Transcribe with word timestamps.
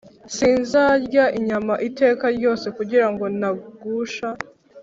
sinzarya 0.35 1.23
inyama 1.37 1.73
iteka 1.87 2.25
ryose 2.37 2.65
kugira 2.77 3.07
ngo 3.11 3.25
ntagusha 3.37 4.27